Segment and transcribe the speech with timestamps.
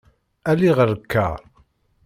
[0.49, 1.39] Ali ɣer lkar.